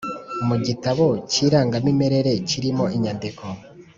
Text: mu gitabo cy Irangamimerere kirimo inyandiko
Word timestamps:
mu 0.47 0.55
gitabo 0.65 1.05
cy 1.29 1.37
Irangamimerere 1.45 2.31
kirimo 2.49 2.85
inyandiko 2.95 3.43